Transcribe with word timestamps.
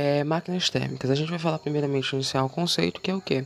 É, 0.00 0.22
máquinas 0.22 0.70
térmicas. 0.70 1.10
A 1.10 1.14
gente 1.16 1.28
vai 1.28 1.40
falar 1.40 1.58
primeiramente 1.58 2.12
iniciar 2.12 2.44
o 2.44 2.48
conceito, 2.48 3.00
que 3.00 3.10
é 3.10 3.14
o 3.16 3.20
quê? 3.20 3.44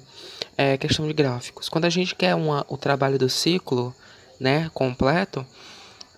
É 0.54 0.76
questão 0.76 1.06
de 1.06 1.14
gráficos. 1.14 1.66
Quando 1.70 1.86
a 1.86 1.88
gente 1.88 2.14
quer 2.14 2.34
uma, 2.34 2.66
o 2.68 2.76
trabalho 2.76 3.18
do 3.18 3.26
ciclo, 3.26 3.94
né, 4.38 4.70
completo, 4.74 5.46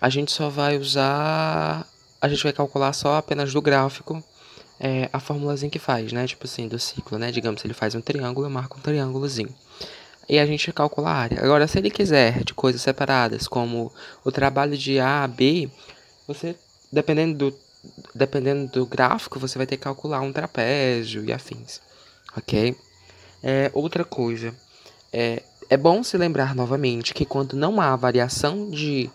a 0.00 0.08
gente 0.10 0.32
só 0.32 0.48
vai 0.48 0.76
usar, 0.76 1.86
a 2.20 2.28
gente 2.28 2.42
vai 2.42 2.52
calcular 2.52 2.92
só 2.92 3.14
apenas 3.14 3.52
do 3.52 3.62
gráfico 3.62 4.20
é, 4.80 5.08
a 5.12 5.20
formulazinha 5.20 5.70
que 5.70 5.78
faz, 5.78 6.12
né, 6.12 6.26
tipo 6.26 6.46
assim, 6.46 6.66
do 6.66 6.80
ciclo, 6.80 7.16
né, 7.16 7.30
digamos, 7.30 7.60
se 7.60 7.68
ele 7.68 7.74
faz 7.74 7.94
um 7.94 8.00
triângulo, 8.00 8.46
eu 8.46 8.50
marco 8.50 8.76
um 8.76 8.82
triângulozinho. 8.82 9.54
E 10.28 10.40
a 10.40 10.46
gente 10.46 10.72
calcula 10.72 11.10
a 11.10 11.14
área. 11.14 11.44
Agora, 11.44 11.68
se 11.68 11.78
ele 11.78 11.92
quiser 11.92 12.42
de 12.42 12.52
coisas 12.54 12.82
separadas, 12.82 13.46
como 13.46 13.92
o 14.24 14.32
trabalho 14.32 14.76
de 14.76 14.98
A 14.98 15.22
a 15.22 15.28
B, 15.28 15.70
você, 16.26 16.56
dependendo 16.90 17.52
do 17.52 17.63
dependendo 18.14 18.70
do 18.70 18.86
gráfico, 18.86 19.38
você 19.38 19.58
vai 19.58 19.66
ter 19.66 19.76
que 19.76 19.82
calcular 19.82 20.20
um 20.20 20.32
trapézio 20.32 21.24
e 21.24 21.32
afins, 21.32 21.80
ok? 22.36 22.76
É, 23.42 23.70
outra 23.74 24.04
coisa, 24.04 24.54
é, 25.12 25.42
é 25.68 25.76
bom 25.76 26.02
se 26.02 26.16
lembrar 26.16 26.54
novamente 26.54 27.14
que 27.14 27.24
quando 27.24 27.54
não 27.54 27.80
há 27.80 27.94
variação 27.96 28.70
de, 28.70 29.10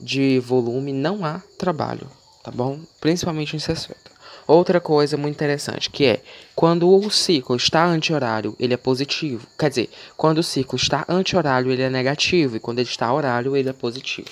de 0.00 0.38
volume, 0.40 0.92
não 0.92 1.24
há 1.24 1.42
trabalho, 1.58 2.08
tá 2.42 2.50
bom? 2.50 2.80
Principalmente 3.00 3.56
em 3.56 3.58
60. 3.58 4.08
Outra 4.48 4.80
coisa 4.80 5.14
muito 5.18 5.34
interessante 5.34 5.90
que 5.90 6.06
é 6.06 6.22
quando 6.56 6.88
o 6.88 7.10
ciclo 7.10 7.54
está 7.54 7.84
anti-horário, 7.84 8.56
ele 8.58 8.72
é 8.72 8.78
positivo. 8.78 9.46
Quer 9.58 9.68
dizer, 9.68 9.90
quando 10.16 10.38
o 10.38 10.42
ciclo 10.42 10.76
está 10.76 11.04
anti-horário, 11.06 11.70
ele 11.70 11.82
é 11.82 11.90
negativo. 11.90 12.56
E 12.56 12.60
quando 12.60 12.78
ele 12.78 12.88
está 12.88 13.12
horário, 13.12 13.54
ele 13.54 13.68
é 13.68 13.74
positivo. 13.74 14.30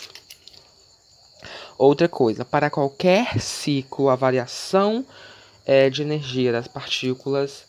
Outra 1.79 2.09
coisa, 2.09 2.45
para 2.45 2.71
qualquer 2.71 3.41
ciclo, 3.41 4.09
a 4.09 4.17
variação 4.17 5.05
é, 5.65 5.91
de 5.91 6.03
energia 6.03 6.53
das 6.53 6.67
partículas 6.67 7.65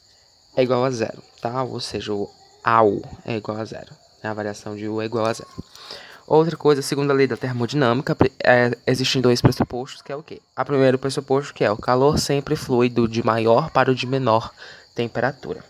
é 0.56 0.64
igual 0.64 0.86
a 0.86 0.92
zero, 0.92 1.22
tá? 1.42 1.64
Ou 1.64 1.80
seja, 1.80 2.14
o 2.14 2.30
AU 2.64 3.02
é 3.26 3.36
igual 3.38 3.58
a 3.58 3.66
zero. 3.66 3.94
A 4.24 4.34
variação 4.34 4.76
de 4.76 4.88
U 4.88 5.02
é 5.02 5.06
igual 5.06 5.26
a 5.26 5.34
zero. 5.34 5.50
Outra 6.26 6.58
coisa, 6.58 6.82
segundo 6.82 7.12
a 7.12 7.14
lei 7.14 7.28
da 7.28 7.38
termodinâmica, 7.38 8.18
é, 8.44 8.78
existem 8.86 9.22
dois 9.22 9.42
pressupostos, 9.42 10.02
que 10.02 10.12
é 10.12 10.16
o 10.16 10.22
quê? 10.22 10.42
A 10.56 10.66
primeiro 10.66 11.00
pressuposto 11.00 11.54
que 11.54 11.64
é 11.64 11.72
o 11.72 11.78
calor 11.78 12.20
sempre 12.20 12.56
flui 12.58 12.90
do 12.90 13.08
de 13.08 13.24
maior 13.24 13.70
para 13.70 13.90
o 13.90 13.96
de 13.96 14.06
menor 14.06 14.52
temperatura. 14.94 15.64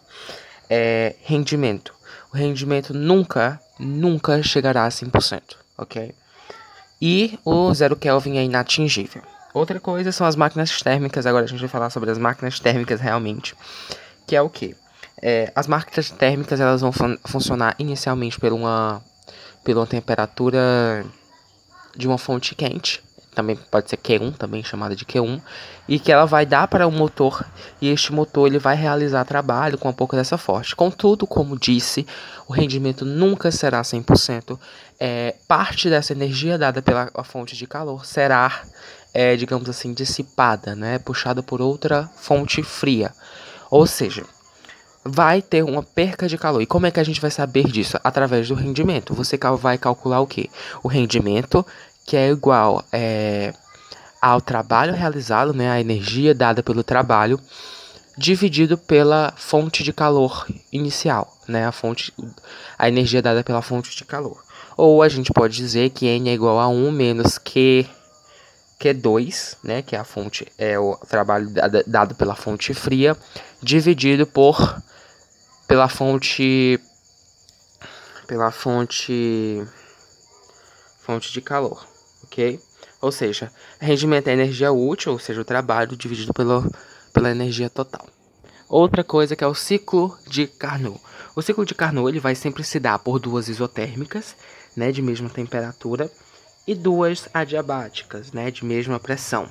É, 0.68 1.16
rendimento. 1.22 1.94
O 2.34 2.38
rendimento 2.38 2.94
nunca, 2.94 3.62
nunca 3.78 4.42
chegará 4.42 4.86
a 4.86 4.90
100%, 4.90 5.58
ok? 5.78 6.16
E 7.02 7.38
o 7.46 7.74
zero 7.74 7.96
Kelvin 7.96 8.38
é 8.38 8.44
inatingível. 8.44 9.22
Outra 9.54 9.80
coisa 9.80 10.12
são 10.12 10.26
as 10.26 10.36
máquinas 10.36 10.82
térmicas. 10.82 11.26
Agora 11.26 11.46
a 11.46 11.48
gente 11.48 11.60
vai 11.60 11.70
falar 11.70 11.90
sobre 11.90 12.12
as 12.12 12.18
máquinas 12.18 12.60
térmicas 12.60 13.00
realmente. 13.00 13.56
Que 14.26 14.36
é 14.36 14.42
o 14.42 14.50
que? 14.50 14.76
É, 15.22 15.52
as 15.56 15.68
máquinas 15.68 16.12
térmicas 16.12 16.60
elas 16.60 16.82
vão 16.82 16.92
fun 16.92 17.18
funcionar 17.26 17.76
inicialmente 17.80 18.40
por 18.40 18.54
uma, 18.54 19.02
por 19.64 19.76
uma 19.76 19.88
temperatura 19.88 21.06
de 21.96 22.08
uma 22.08 22.18
fonte 22.18 22.54
quente 22.54 23.02
também 23.38 23.56
pode 23.56 23.88
ser 23.88 23.98
Q1, 23.98 24.36
também 24.36 24.64
chamada 24.64 24.96
de 24.96 25.06
Q1, 25.06 25.40
e 25.88 26.00
que 26.00 26.12
ela 26.12 26.26
vai 26.26 26.44
dar 26.44 26.68
para 26.68 26.88
o 26.88 26.92
motor 26.92 27.46
e 27.80 27.88
este 27.88 28.12
motor 28.12 28.48
ele 28.48 28.58
vai 28.58 28.76
realizar 28.76 29.24
trabalho 29.26 29.78
com 29.78 29.90
um 29.90 29.94
pouco 29.94 30.16
dessa 30.16 30.40
força. 30.40 30.76
Contudo, 30.76 31.28
como 31.28 31.56
disse, 31.56 32.08
o 32.48 32.54
rendimento 32.54 33.06
nunca 33.06 33.52
será 33.52 33.80
100%. 33.84 34.60
É, 35.00 35.36
parte 35.48 35.88
dessa 35.88 36.14
energia 36.14 36.58
dada 36.58 36.82
pela 36.82 37.12
fonte 37.24 37.56
de 37.56 37.68
calor 37.68 38.08
será, 38.08 38.64
é, 39.14 39.36
digamos 39.36 39.70
assim, 39.70 39.94
dissipada, 39.94 40.76
né, 40.76 40.98
puxada 40.98 41.44
por 41.44 41.62
outra 41.62 42.10
fonte 42.16 42.64
fria. 42.64 43.14
Ou 43.70 43.86
seja, 43.86 44.26
vai 45.08 45.42
ter 45.42 45.64
uma 45.64 45.82
perca 45.82 46.28
de 46.28 46.38
calor. 46.38 46.62
E 46.62 46.66
como 46.66 46.86
é 46.86 46.92
que 46.92 47.00
a 47.00 47.04
gente 47.04 47.22
vai 47.22 47.32
saber 47.32 47.66
disso? 47.66 47.98
Através 48.04 48.48
do 48.48 48.56
rendimento. 48.56 49.14
Você 49.14 49.40
vai 49.60 49.78
calcular 49.78 50.20
o 50.20 50.28
que? 50.28 50.50
O 50.84 50.88
rendimento 50.88 51.66
que 52.08 52.16
é 52.16 52.30
igual 52.30 52.82
é, 52.90 53.54
ao 54.22 54.40
trabalho 54.40 54.96
realizado, 54.96 55.54
né, 55.54 55.70
a 55.70 55.82
energia 55.82 56.34
dada 56.34 56.64
pelo 56.64 56.82
trabalho, 56.82 57.38
dividido 58.18 58.78
pela 58.78 59.34
fonte 59.36 59.84
de 59.84 59.92
calor 59.92 60.48
inicial, 60.72 61.38
né, 61.50 61.68
a 61.68 61.72
fonte, 61.74 62.14
a 62.80 62.88
energia 62.88 63.22
dada 63.22 63.44
pela 63.44 63.62
fonte 63.62 63.94
de 63.94 64.06
calor. 64.06 64.42
Ou 64.78 65.04
a 65.04 65.10
gente 65.10 65.34
pode 65.34 65.58
dizer 65.58 65.90
que 65.90 66.06
N 66.06 66.30
é 66.30 66.34
igual 66.34 66.60
a 66.60 66.70
1 66.70 66.92
menos 66.94 67.38
Q, 67.38 67.86
Q2, 68.80 69.58
né, 69.62 69.82
que 69.82 69.94
é 69.94 70.00
a 70.00 70.06
fonte, 70.06 70.48
é 70.58 70.80
o 70.80 70.96
trabalho 70.96 71.52
dado 71.86 72.16
pela 72.16 72.36
fonte 72.36 72.74
fria, 72.74 73.18
dividido 73.62 74.26
por 74.26 74.82
pela 75.68 75.90
fonte 75.90 76.80
pela 78.26 78.52
fonte 78.52 79.62
fonte 81.02 81.34
de 81.34 81.42
calor 81.42 81.97
ok? 82.28 82.60
Ou 83.02 83.12
seja, 83.12 83.52
rendimento 83.80 84.28
é 84.28 84.34
energia 84.34 84.72
útil, 84.72 85.14
ou 85.14 85.20
seja, 85.20 85.42
o 85.42 85.46
trabalho 85.46 85.96
dividido 85.96 86.34
pelo, 86.34 86.70
pela 87.14 87.32
energia 87.32 87.70
total. 87.70 88.08
Outra 88.68 89.04
coisa 89.04 89.36
que 89.36 89.44
é 89.44 89.48
o 89.48 89.56
ciclo 89.56 90.18
de 90.28 90.46
Carnot. 90.46 91.00
O 91.36 91.42
ciclo 91.42 91.66
de 91.66 91.74
Carnot 91.74 92.10
ele 92.10 92.20
vai 92.20 92.36
sempre 92.36 92.64
se 92.64 92.80
dar 92.80 93.00
por 93.00 93.20
duas 93.20 93.48
isotérmicas, 93.48 94.36
né, 94.76 94.92
de 94.92 95.02
mesma 95.02 95.30
temperatura, 95.30 96.12
e 96.68 96.76
duas 96.76 97.30
adiabáticas, 97.34 98.34
né, 98.34 98.52
de 98.52 98.66
mesma 98.66 99.00
pressão. 99.00 99.50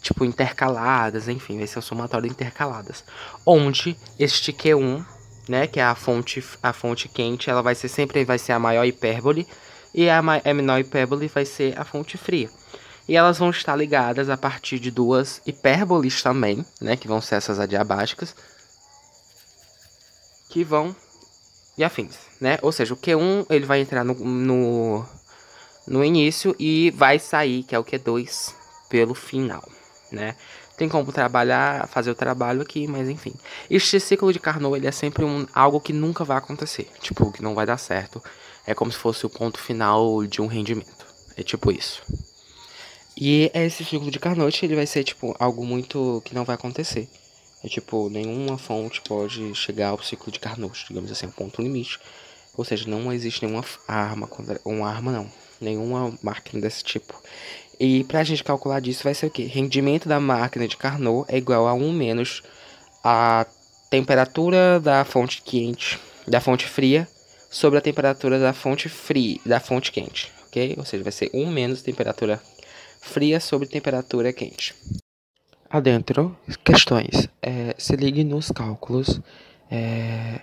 Tipo 0.00 0.24
intercaladas, 0.24 1.28
enfim, 1.28 1.58
vai 1.58 1.66
ser 1.68 1.78
o 1.78 1.82
somatório 1.82 2.28
intercaladas. 2.28 3.04
Onde 3.46 3.96
este 4.18 4.52
Q1, 4.52 5.06
né, 5.48 5.68
que 5.68 5.78
é 5.78 5.84
a 5.84 5.94
fonte 5.94 6.42
a 6.60 6.72
fonte 6.72 7.08
quente, 7.08 7.48
ela 7.48 7.62
vai 7.62 7.76
ser 7.76 7.88
sempre 7.88 8.24
vai 8.24 8.38
ser 8.38 8.52
a 8.52 8.58
maior 8.58 8.84
hipérbole 8.84 9.46
e 9.94 10.08
a, 10.08 10.22
menor 10.22 10.80
hipérbole 10.80 11.28
vai 11.28 11.44
ser 11.44 11.78
a 11.78 11.84
fonte 11.84 12.16
fria. 12.16 12.50
E 13.08 13.16
elas 13.16 13.38
vão 13.38 13.50
estar 13.50 13.76
ligadas 13.76 14.30
a 14.30 14.36
partir 14.36 14.78
de 14.78 14.90
duas 14.90 15.42
hipérboles 15.44 16.22
também, 16.22 16.64
né, 16.80 16.96
que 16.96 17.08
vão 17.08 17.20
ser 17.20 17.36
essas 17.36 17.58
adiabáticas, 17.58 18.34
que 20.48 20.62
vão 20.62 20.94
e 21.76 21.82
afins, 21.82 22.16
né? 22.40 22.58
Ou 22.62 22.70
seja, 22.70 22.92
o 22.92 22.96
Q1 22.96 23.46
ele 23.48 23.64
vai 23.64 23.80
entrar 23.80 24.04
no, 24.04 24.14
no, 24.14 25.04
no 25.86 26.04
início 26.04 26.54
e 26.58 26.90
vai 26.90 27.18
sair, 27.18 27.62
que 27.62 27.74
é 27.74 27.78
o 27.78 27.84
Q2, 27.84 28.54
pelo 28.90 29.14
final, 29.14 29.66
né? 30.10 30.36
Tem 30.76 30.88
como 30.88 31.12
trabalhar, 31.12 31.86
fazer 31.88 32.10
o 32.10 32.14
trabalho 32.14 32.62
aqui, 32.62 32.86
mas 32.86 33.08
enfim. 33.08 33.32
Este 33.70 33.98
ciclo 33.98 34.32
de 34.32 34.38
Carnot, 34.38 34.76
ele 34.76 34.86
é 34.86 34.92
sempre 34.92 35.24
um, 35.24 35.46
algo 35.54 35.80
que 35.80 35.92
nunca 35.92 36.24
vai 36.24 36.36
acontecer. 36.36 36.88
Tipo, 37.00 37.30
que 37.30 37.42
não 37.42 37.54
vai 37.54 37.64
dar 37.66 37.78
certo 37.78 38.22
é 38.66 38.74
como 38.74 38.92
se 38.92 38.98
fosse 38.98 39.26
o 39.26 39.30
ponto 39.30 39.58
final 39.58 40.24
de 40.26 40.40
um 40.40 40.46
rendimento. 40.46 41.06
É 41.36 41.42
tipo 41.42 41.70
isso. 41.72 42.02
E 43.16 43.50
esse 43.54 43.84
ciclo 43.84 44.10
de 44.10 44.18
Carnot, 44.18 44.64
ele 44.64 44.76
vai 44.76 44.86
ser 44.86 45.04
tipo 45.04 45.34
algo 45.38 45.64
muito 45.64 46.22
que 46.24 46.34
não 46.34 46.44
vai 46.44 46.54
acontecer. 46.54 47.08
É 47.64 47.68
tipo, 47.68 48.08
nenhuma 48.08 48.58
fonte 48.58 49.00
pode 49.02 49.54
chegar 49.54 49.90
ao 49.90 50.02
ciclo 50.02 50.32
de 50.32 50.40
Carnot, 50.40 50.86
digamos 50.88 51.12
assim, 51.12 51.28
ponto 51.28 51.62
limite. 51.62 51.98
Ou 52.56 52.64
seja, 52.64 52.88
não 52.88 53.12
existe 53.12 53.44
nenhuma 53.44 53.64
arma 53.86 54.26
contra 54.26 54.60
uma 54.64 54.90
arma 54.90 55.12
não, 55.12 55.30
nenhuma 55.60 56.12
máquina 56.22 56.60
desse 56.60 56.82
tipo. 56.82 57.14
E 57.78 58.04
pra 58.04 58.24
gente 58.24 58.44
calcular 58.44 58.80
disso 58.80 59.04
vai 59.04 59.14
ser 59.14 59.26
o 59.26 59.30
quê? 59.30 59.44
Rendimento 59.44 60.08
da 60.08 60.20
máquina 60.20 60.66
de 60.68 60.76
Carnot 60.76 61.24
é 61.32 61.38
igual 61.38 61.66
a 61.66 61.74
1 61.74 61.92
menos 61.92 62.42
a 63.02 63.46
temperatura 63.88 64.80
da 64.80 65.04
fonte 65.04 65.42
quente, 65.42 65.98
da 66.26 66.40
fonte 66.40 66.66
fria 66.66 67.08
sobre 67.52 67.78
a 67.78 67.82
temperatura 67.82 68.38
da 68.38 68.54
fonte 68.54 68.88
fria, 68.88 69.38
da 69.44 69.60
fonte 69.60 69.92
quente, 69.92 70.32
ok? 70.46 70.74
Ou 70.78 70.84
seja, 70.84 71.04
vai 71.04 71.12
ser 71.12 71.30
1 71.34 71.46
menos 71.50 71.82
temperatura 71.82 72.40
fria 73.00 73.38
sobre 73.38 73.68
temperatura 73.68 74.32
quente. 74.32 74.74
Adentro, 75.68 76.36
questões. 76.64 77.28
É, 77.42 77.74
se 77.76 77.94
ligue 77.94 78.24
nos 78.24 78.50
cálculos. 78.50 79.20
É, 79.70 80.40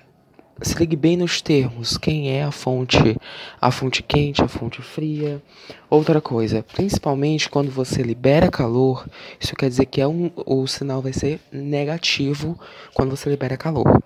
se 0.61 0.77
ligue 0.77 0.95
bem 0.95 1.17
nos 1.17 1.41
termos. 1.41 1.97
Quem 1.97 2.31
é 2.31 2.43
a 2.43 2.51
fonte, 2.51 3.17
a 3.59 3.71
fonte 3.71 4.03
quente, 4.03 4.43
a 4.43 4.47
fonte 4.47 4.81
fria. 4.81 5.41
Outra 5.89 6.21
coisa, 6.21 6.63
principalmente 6.63 7.49
quando 7.49 7.71
você 7.71 8.01
libera 8.03 8.51
calor, 8.51 9.07
isso 9.39 9.55
quer 9.55 9.69
dizer 9.69 9.85
que 9.85 10.01
é 10.01 10.07
um, 10.07 10.31
o 10.45 10.67
sinal 10.67 11.01
vai 11.01 11.13
ser 11.13 11.39
negativo 11.51 12.59
quando 12.93 13.15
você 13.15 13.29
libera 13.29 13.57
calor. 13.57 14.01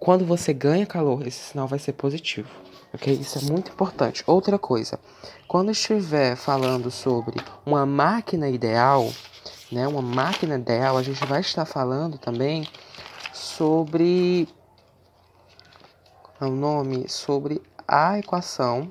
Quando 0.00 0.24
você 0.24 0.52
ganha 0.52 0.86
calor, 0.86 1.26
esse 1.26 1.50
sinal 1.50 1.66
vai 1.66 1.78
ser 1.78 1.92
positivo. 1.92 2.48
Ok? 2.92 3.12
Isso 3.12 3.38
é 3.38 3.42
muito 3.42 3.70
importante. 3.70 4.22
Outra 4.26 4.58
coisa, 4.58 4.98
quando 5.46 5.70
estiver 5.70 6.36
falando 6.36 6.90
sobre 6.90 7.36
uma 7.66 7.84
máquina 7.84 8.48
ideal, 8.48 9.10
né, 9.70 9.86
uma 9.86 10.00
máquina 10.00 10.54
ideal, 10.54 10.96
a 10.96 11.02
gente 11.02 11.24
vai 11.26 11.40
estar 11.40 11.64
falando 11.64 12.16
também 12.18 12.66
sobre 13.32 14.48
é 16.40 16.44
o 16.44 16.50
nome 16.50 17.08
sobre 17.08 17.60
a 17.86 18.18
equação, 18.18 18.88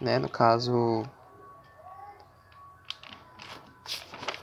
né, 0.00 0.18
no 0.18 0.28
caso 0.28 1.04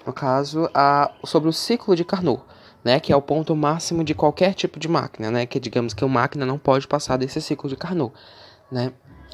no 0.06 0.14
caso, 0.14 0.70
a, 0.74 1.12
sobre 1.24 1.50
o 1.50 1.54
ciclo 1.54 1.96
de 1.96 2.04
Carnot, 2.04 2.42
né, 2.84 3.00
que 3.00 3.12
é 3.12 3.16
o 3.16 3.22
ponto 3.22 3.56
máximo 3.56 4.04
de 4.04 4.14
qualquer 4.14 4.54
tipo 4.54 4.80
de 4.80 4.88
máquina, 4.88 5.32
né, 5.32 5.46
que 5.46 5.60
digamos 5.60 5.94
que 5.94 6.04
uma 6.04 6.22
máquina 6.22 6.46
não 6.46 6.58
pode 6.58 6.88
passar 6.88 7.18
desse 7.18 7.42
ciclo 7.42 7.70
de 7.70 7.76
Carnot, 7.76 8.14
né. 8.72 8.92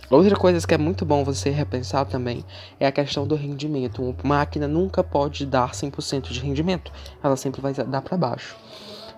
Outra 0.10 0.38
coisa 0.38 0.66
que 0.66 0.74
é 0.74 0.78
muito 0.78 1.04
bom 1.06 1.24
você 1.24 1.50
repensar 1.50 2.06
também 2.06 2.46
é 2.80 2.88
a 2.88 2.92
questão 2.92 3.28
do 3.28 3.36
rendimento. 3.36 4.02
Uma 4.02 4.16
máquina 4.24 4.66
nunca 4.66 5.04
pode 5.04 5.46
dar 5.46 5.72
100% 5.72 6.30
de 6.30 6.40
rendimento, 6.40 6.92
ela 7.22 7.36
sempre 7.36 7.60
vai 7.60 7.74
dar 7.74 8.02
para 8.02 8.16
baixo. 8.16 8.56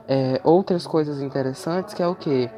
É, 0.08 0.42
outras 0.44 0.88
coisas 0.88 1.22
interessantes 1.22 1.94
que 1.94 2.02
é 2.02 2.08
o 2.08 2.16
que? 2.16 2.50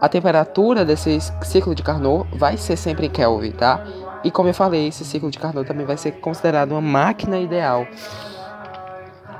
A 0.00 0.08
temperatura 0.08 0.84
desse 0.84 1.18
ciclo 1.42 1.74
de 1.74 1.82
Carnot 1.82 2.28
vai 2.36 2.56
ser 2.56 2.76
sempre 2.76 3.06
em 3.06 3.10
Kelvin, 3.10 3.52
tá? 3.52 3.86
E 4.24 4.30
como 4.30 4.48
eu 4.48 4.54
falei, 4.54 4.88
esse 4.88 5.04
ciclo 5.04 5.30
de 5.30 5.38
Carnot 5.38 5.66
também 5.66 5.86
vai 5.86 5.96
ser 5.96 6.12
considerado 6.12 6.72
uma 6.72 6.80
máquina 6.80 7.38
ideal. 7.38 7.86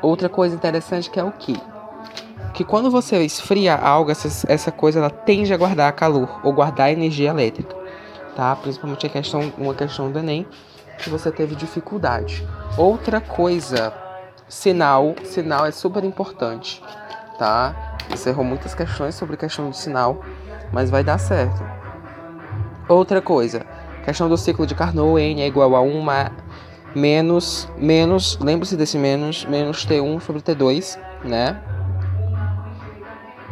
Outra 0.01 0.29
coisa 0.29 0.55
interessante 0.55 1.11
que 1.11 1.19
é 1.19 1.25
o 1.25 1.33
que? 1.33 1.61
Que 2.57 2.65
quando 2.65 2.91
você 2.91 3.23
esfria 3.23 3.77
algo, 3.77 4.11
essa, 4.11 4.51
essa 4.51 4.73
coisa 4.73 4.99
ela 4.99 5.11
tende 5.11 5.53
a 5.53 5.57
guardar 5.57 5.93
calor 5.93 6.41
ou 6.43 6.53
guardar 6.55 6.91
energia 6.91 7.29
elétrica, 7.29 7.77
tá? 8.35 8.57
Principalmente 8.57 9.07
a 9.07 9.11
questão, 9.11 9.53
uma 9.59 9.75
questão 9.75 10.11
do 10.11 10.19
Enem 10.19 10.47
que 10.99 11.11
você 11.11 11.31
teve 11.31 11.55
dificuldade. 11.55 12.45
Outra 12.79 13.21
coisa, 13.21 13.93
sinal, 14.49 15.15
sinal 15.23 15.67
é 15.67 15.71
super 15.71 16.03
importante, 16.03 16.83
tá? 17.39 17.97
Você 18.09 18.31
errou 18.31 18.45
muitas 18.45 18.75
questões 18.75 19.15
sobre 19.15 19.37
questão 19.37 19.69
de 19.69 19.77
sinal, 19.77 20.23
mas 20.73 20.89
vai 20.89 21.05
dar 21.05 21.19
certo. 21.19 21.63
Outra 22.89 23.21
coisa, 23.21 23.67
Questão 24.07 24.29
do 24.29 24.37
ciclo 24.37 24.65
de 24.65 24.73
Carnot, 24.73 25.21
n 25.21 25.43
é 25.43 25.49
igual 25.49 25.75
a 25.75 25.81
1 25.83 26.05
menos, 26.95 27.69
menos, 27.77 28.39
lembre-se 28.41 28.77
desse 28.77 28.97
menos, 28.97 29.45
menos 29.45 29.85
T1 29.85 30.21
sobre 30.21 30.41
T2, 30.41 30.97
né? 31.25 31.61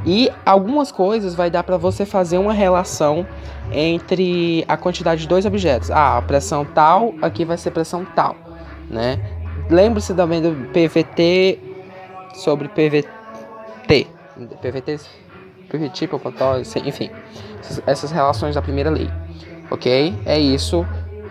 E 0.07 0.31
algumas 0.45 0.93
coisas 0.93 1.35
vai 1.35 1.51
dar 1.51 1.63
para 1.63 1.77
você 1.77 2.05
fazer 2.05 2.39
uma 2.39 2.53
relação 2.53 3.27
entre 3.73 4.65
a 4.69 4.77
quantidade 4.77 5.23
de 5.23 5.29
dois 5.29 5.47
objetos. 5.47 5.91
Ah, 5.91 6.19
a 6.19 6.23
pressão 6.23 6.65
tal, 6.65 7.15
aqui 7.23 7.45
vai 7.45 7.57
ser 7.57 7.71
pressão 7.71 8.05
tal, 8.05 8.37
né? 8.91 9.19
Lembre-se 9.71 10.13
também 10.15 10.43
do 10.43 10.51
PVT 10.73 11.59
sobre 12.35 12.69
PVT. 12.69 14.07
PVT, 14.61 15.01
PVT, 15.71 16.01
enfim. 16.85 17.11
Essas 17.87 18.11
relações 18.11 18.55
da 18.55 18.61
primeira 18.61 18.91
lei 18.91 19.11
ok? 19.71 20.15
É 20.25 20.39
isso. 20.39 20.87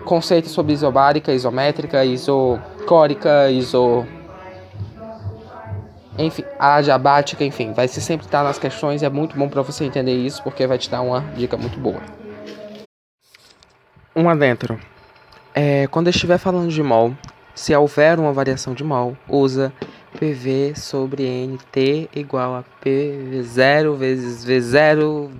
Conceitos 0.05 0.51
sobre 0.51 0.73
isobárica, 0.73 1.33
isométrica, 1.33 2.03
isocórica, 2.05 3.49
iso... 3.49 4.05
Enfim, 6.17 6.43
a 6.59 6.75
adiabática, 6.75 7.43
enfim, 7.43 7.73
vai 7.73 7.87
se 7.87 7.99
sempre 7.99 8.25
estar 8.25 8.43
nas 8.43 8.59
questões. 8.59 9.01
É 9.01 9.09
muito 9.09 9.35
bom 9.37 9.49
para 9.49 9.61
você 9.61 9.83
entender 9.83 10.13
isso, 10.13 10.43
porque 10.43 10.67
vai 10.67 10.77
te 10.77 10.89
dar 10.89 11.01
uma 11.01 11.21
dica 11.35 11.57
muito 11.57 11.79
boa. 11.79 12.01
Um 14.15 14.29
adentro. 14.29 14.79
É, 15.55 15.87
quando 15.87 16.09
estiver 16.09 16.37
falando 16.37 16.69
de 16.69 16.83
mol, 16.83 17.15
se 17.55 17.75
houver 17.75 18.19
uma 18.19 18.31
variação 18.31 18.73
de 18.73 18.83
mol, 18.83 19.17
usa 19.27 19.73
PV 20.19 20.73
sobre 20.75 21.23
NT 21.47 22.09
igual 22.15 22.55
a 22.55 22.63
PV0 22.83 23.95
vezes 23.95 24.45
V0 24.45 25.31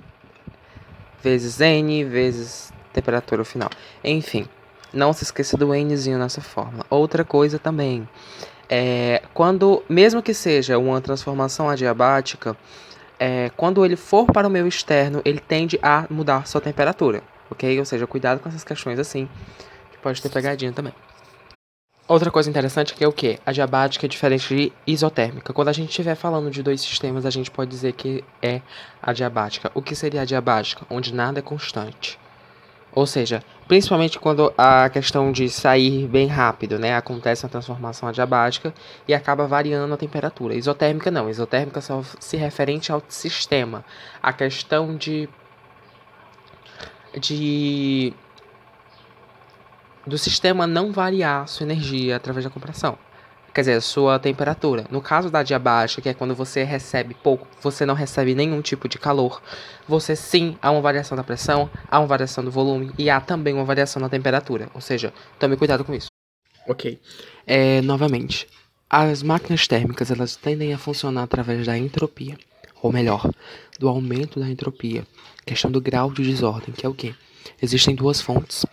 vezes 1.22 1.60
N 1.60 2.04
vezes 2.04 2.72
temperatura 2.92 3.44
final. 3.44 3.70
Enfim, 4.02 4.46
não 4.92 5.12
se 5.12 5.24
esqueça 5.24 5.56
do 5.56 5.72
Nzinho 5.74 6.18
nessa 6.18 6.40
fórmula. 6.40 6.84
Outra 6.90 7.24
coisa 7.24 7.58
também, 7.58 8.08
é, 8.68 9.22
quando, 9.32 9.82
mesmo 9.88 10.22
que 10.22 10.34
seja 10.34 10.78
uma 10.78 11.00
transformação 11.00 11.68
adiabática, 11.68 12.56
é, 13.18 13.50
quando 13.56 13.84
ele 13.84 13.96
for 13.96 14.26
para 14.26 14.46
o 14.46 14.50
meio 14.50 14.66
externo, 14.66 15.20
ele 15.24 15.40
tende 15.40 15.78
a 15.82 16.06
mudar 16.10 16.46
sua 16.46 16.60
temperatura, 16.60 17.22
ok? 17.50 17.78
Ou 17.78 17.84
seja, 17.84 18.06
cuidado 18.06 18.40
com 18.40 18.48
essas 18.48 18.64
questões 18.64 18.98
assim, 18.98 19.28
que 19.92 19.98
pode 19.98 20.20
ter 20.20 20.28
pegadinha 20.28 20.72
também. 20.72 20.92
Outra 22.06 22.30
coisa 22.30 22.50
interessante 22.50 22.92
é 22.92 22.96
que 22.96 23.02
é 23.04 23.08
o 23.08 23.12
que? 23.12 23.38
A 23.46 23.52
diabática 23.52 24.04
é 24.04 24.08
diferente 24.08 24.54
de 24.54 24.72
isotérmica. 24.86 25.54
Quando 25.54 25.68
a 25.68 25.72
gente 25.72 25.88
estiver 25.88 26.14
falando 26.14 26.50
de 26.50 26.62
dois 26.62 26.82
sistemas, 26.82 27.24
a 27.24 27.30
gente 27.30 27.50
pode 27.50 27.70
dizer 27.70 27.92
que 27.94 28.22
é 28.42 28.60
adiabática. 29.02 29.70
O 29.74 29.80
que 29.80 29.94
seria 29.94 30.20
adiabática? 30.20 30.84
Onde 30.90 31.14
nada 31.14 31.38
é 31.38 31.42
constante. 31.42 32.18
Ou 32.94 33.06
seja, 33.06 33.42
principalmente 33.66 34.20
quando 34.20 34.54
a 34.56 34.88
questão 34.88 35.32
de 35.32 35.48
sair 35.48 36.06
bem 36.06 36.28
rápido, 36.28 36.78
né? 36.78 36.94
Acontece 36.94 37.44
uma 37.44 37.50
transformação 37.50 38.08
adiabática 38.08 38.72
e 39.08 39.12
acaba 39.12 39.46
variando 39.46 39.92
a 39.92 39.96
temperatura. 39.96 40.54
Isotérmica 40.54 41.10
não, 41.10 41.28
isotérmica 41.28 41.80
só 41.80 42.02
se 42.20 42.36
referente 42.36 42.92
ao 42.92 43.02
sistema. 43.08 43.84
A 44.22 44.32
questão 44.32 44.96
de 44.96 45.28
de 47.18 48.12
do 50.06 50.18
sistema 50.18 50.66
não 50.66 50.92
variar 50.92 51.48
sua 51.48 51.64
energia 51.64 52.16
através 52.16 52.44
da 52.44 52.50
compressão 52.50 52.98
quer 53.54 53.60
dizer, 53.60 53.80
sua 53.80 54.18
temperatura. 54.18 54.84
No 54.90 55.00
caso 55.00 55.30
da 55.30 55.42
diabática, 55.42 56.02
que 56.02 56.08
é 56.08 56.14
quando 56.14 56.34
você 56.34 56.64
recebe 56.64 57.14
pouco, 57.14 57.46
você 57.62 57.86
não 57.86 57.94
recebe 57.94 58.34
nenhum 58.34 58.60
tipo 58.60 58.88
de 58.88 58.98
calor, 58.98 59.40
você 59.86 60.16
sim 60.16 60.58
há 60.60 60.72
uma 60.72 60.80
variação 60.80 61.16
da 61.16 61.22
pressão, 61.22 61.70
há 61.88 62.00
uma 62.00 62.06
variação 62.08 62.44
do 62.44 62.50
volume 62.50 62.92
e 62.98 63.08
há 63.08 63.20
também 63.20 63.54
uma 63.54 63.64
variação 63.64 64.02
na 64.02 64.08
temperatura. 64.08 64.68
Ou 64.74 64.80
seja, 64.80 65.14
tome 65.38 65.56
cuidado 65.56 65.84
com 65.84 65.94
isso. 65.94 66.08
Ok. 66.66 67.00
É, 67.46 67.80
novamente, 67.82 68.48
as 68.90 69.22
máquinas 69.22 69.68
térmicas 69.68 70.10
elas 70.10 70.34
tendem 70.34 70.74
a 70.74 70.78
funcionar 70.78 71.22
através 71.22 71.64
da 71.64 71.78
entropia, 71.78 72.36
ou 72.82 72.92
melhor, 72.92 73.30
do 73.78 73.88
aumento 73.88 74.40
da 74.40 74.48
entropia, 74.48 75.06
questão 75.46 75.70
do 75.70 75.80
grau 75.80 76.10
de 76.12 76.24
desordem, 76.24 76.74
que 76.74 76.84
é 76.84 76.88
o 76.88 76.94
que? 76.94 77.14
Existem 77.62 77.94
duas 77.94 78.20
fontes, 78.20 78.66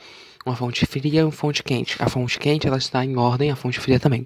uma 0.44 0.56
fonte 0.56 0.86
fria 0.86 1.22
e 1.22 1.24
uma 1.24 1.32
fonte 1.32 1.62
quente. 1.62 1.98
A 2.00 2.10
fonte 2.10 2.40
quente 2.40 2.68
ela 2.68 2.78
está 2.78 3.06
em 3.06 3.16
ordem, 3.16 3.52
a 3.52 3.56
fonte 3.56 3.80
fria 3.80 4.00
também. 4.00 4.26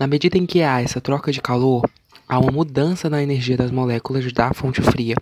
Na 0.00 0.06
medida 0.06 0.38
em 0.38 0.46
que 0.46 0.62
há 0.62 0.80
essa 0.80 0.98
troca 0.98 1.30
de 1.30 1.42
calor, 1.42 1.84
há 2.26 2.38
uma 2.38 2.50
mudança 2.50 3.10
na 3.10 3.22
energia 3.22 3.54
das 3.54 3.70
moléculas 3.70 4.32
da 4.32 4.50
fonte 4.54 4.80
fria, 4.80 5.14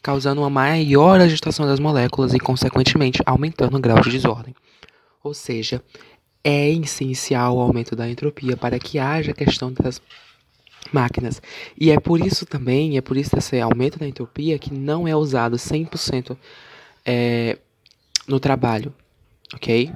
causando 0.00 0.40
uma 0.40 0.48
maior 0.48 1.20
agitação 1.20 1.66
das 1.66 1.80
moléculas 1.80 2.32
e, 2.32 2.38
consequentemente, 2.38 3.20
aumentando 3.26 3.76
o 3.76 3.80
grau 3.80 4.00
de 4.00 4.08
desordem. 4.08 4.54
Ou 5.20 5.34
seja, 5.34 5.82
é 6.44 6.70
essencial 6.70 7.56
o 7.56 7.60
aumento 7.60 7.96
da 7.96 8.08
entropia 8.08 8.56
para 8.56 8.78
que 8.78 9.00
haja 9.00 9.32
a 9.32 9.34
questão 9.34 9.72
das 9.72 10.00
máquinas. 10.92 11.42
E 11.76 11.90
é 11.90 11.98
por 11.98 12.24
isso 12.24 12.46
também, 12.46 12.96
é 12.96 13.00
por 13.00 13.16
isso 13.16 13.36
esse 13.36 13.60
aumento 13.60 13.98
da 13.98 14.06
entropia 14.06 14.60
que 14.60 14.72
não 14.72 15.08
é 15.08 15.16
usado 15.16 15.56
100% 15.56 16.36
é, 17.04 17.58
no 18.28 18.38
trabalho, 18.38 18.94
ok? 19.52 19.92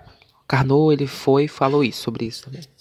Carnot, 0.48 0.92
ele 0.92 1.06
foi 1.06 1.46
falou 1.46 1.84
isso, 1.84 2.02
sobre 2.02 2.26
isso 2.26 2.42
também. 2.46 2.73